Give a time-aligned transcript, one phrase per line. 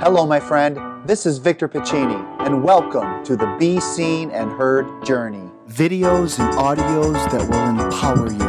[0.00, 0.78] Hello, my friend.
[1.04, 5.50] This is Victor Pacini, and welcome to the Be Seen and Heard Journey.
[5.68, 8.48] Videos and audios that will empower you.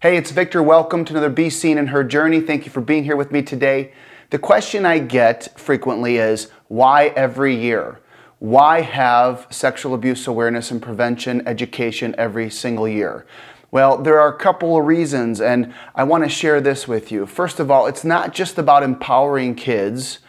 [0.00, 0.62] Hey, it's Victor.
[0.62, 2.40] Welcome to another Be Seen and Heard Journey.
[2.40, 3.92] Thank you for being here with me today.
[4.30, 8.00] The question I get frequently is why every year?
[8.38, 13.26] Why have sexual abuse awareness and prevention education every single year?
[13.74, 17.26] Well, there are a couple of reasons, and I want to share this with you.
[17.26, 20.20] First of all, it's not just about empowering kids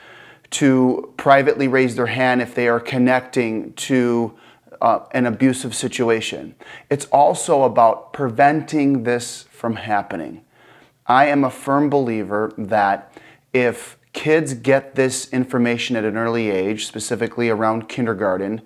[0.49, 4.34] to privately raise their hand if they are connecting to
[4.81, 6.55] uh, an abusive situation.
[6.90, 10.43] It's also about preventing this from happening.
[11.05, 13.13] I am a firm believer that
[13.54, 18.63] if kids get this information at an early age, specifically around kindergarten,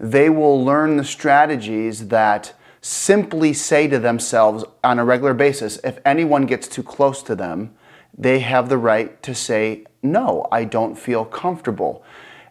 [0.00, 5.98] they will learn the strategies that simply say to themselves on a regular basis if
[6.04, 7.74] anyone gets too close to them,
[8.16, 12.04] they have the right to say, No, I don't feel comfortable.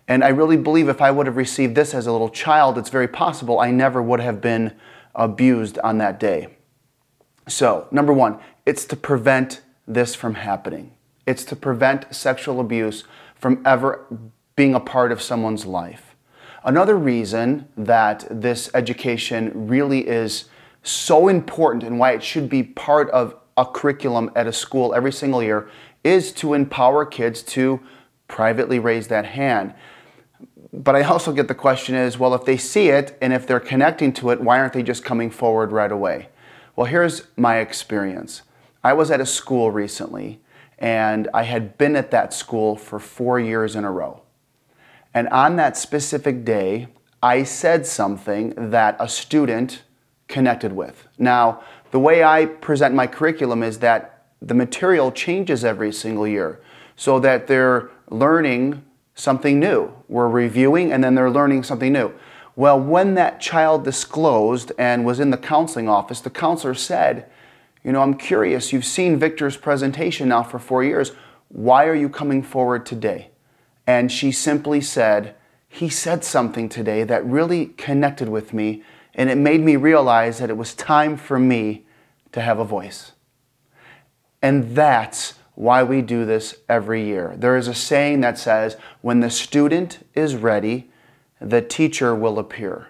[0.08, 2.90] And I really believe if I would have received this as a little child, it's
[2.90, 4.74] very possible I never would have been
[5.14, 6.48] abused on that day.
[7.48, 10.94] So, number one, it's to prevent this from happening.
[11.26, 13.04] It's to prevent sexual abuse
[13.36, 14.06] from ever
[14.56, 16.11] being a part of someone's life.
[16.64, 20.45] Another reason that this education really is
[20.84, 25.12] so important and why it should be part of a curriculum at a school every
[25.12, 25.70] single year
[26.03, 27.80] is to empower kids to
[28.28, 29.73] privately raise that hand.
[30.72, 33.59] But I also get the question is, well, if they see it and if they're
[33.59, 36.30] connecting to it, why aren't they just coming forward right away?
[36.75, 38.44] Well, here's my experience.
[38.84, 40.40] I was at a school recently
[40.78, 44.22] and I had been at that school for four years in a row.
[45.14, 46.88] And on that specific day,
[47.22, 49.84] I said something that a student
[50.28, 51.08] connected with.
[51.18, 56.62] Now, the way I present my curriculum is that the material changes every single year
[56.95, 59.94] so that they're learning something new.
[60.08, 62.13] We're reviewing and then they're learning something new.
[62.56, 67.30] Well, when that child disclosed and was in the counseling office, the counselor said,
[67.84, 71.12] You know, I'm curious, you've seen Victor's presentation now for four years.
[71.50, 73.31] Why are you coming forward today?
[73.91, 75.35] And she simply said,
[75.68, 80.50] He said something today that really connected with me, and it made me realize that
[80.50, 81.85] it was time for me
[82.31, 83.12] to have a voice.
[84.41, 87.35] And that's why we do this every year.
[87.35, 90.90] There is a saying that says, When the student is ready,
[91.41, 92.88] the teacher will appear.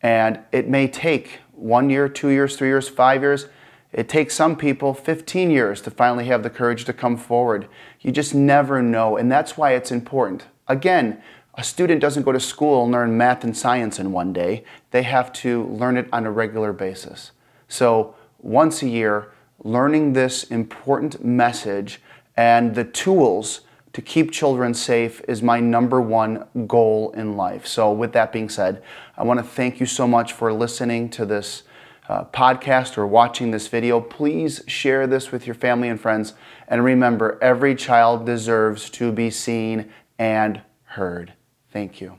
[0.00, 3.48] And it may take one year, two years, three years, five years.
[3.92, 7.66] It takes some people 15 years to finally have the courage to come forward.
[8.00, 10.46] You just never know, and that's why it's important.
[10.68, 11.20] Again,
[11.54, 14.64] a student doesn't go to school and learn math and science in one day.
[14.92, 17.32] They have to learn it on a regular basis.
[17.68, 22.00] So, once a year, learning this important message
[22.36, 23.62] and the tools
[23.92, 27.66] to keep children safe is my number one goal in life.
[27.66, 28.82] So, with that being said,
[29.16, 31.64] I want to thank you so much for listening to this
[32.10, 36.34] uh, podcast or watching this video, please share this with your family and friends.
[36.66, 41.34] And remember, every child deserves to be seen and heard.
[41.72, 42.18] Thank you.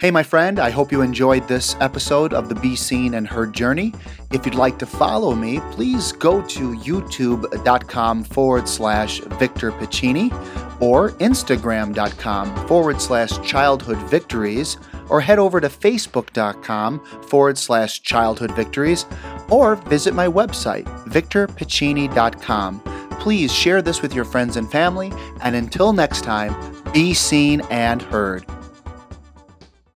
[0.00, 3.54] Hey, my friend, I hope you enjoyed this episode of the Be Seen and Heard
[3.54, 3.92] Journey.
[4.32, 10.30] If you'd like to follow me, please go to youtube.com forward slash Victor Pacini
[10.80, 14.78] or instagram.com forward slash childhood victories
[15.10, 19.04] or head over to facebook.com forward slash childhood victories
[19.50, 22.80] or visit my website, victorpacini.com.
[23.20, 25.12] Please share this with your friends and family,
[25.42, 26.54] and until next time,
[26.92, 28.46] be seen and heard.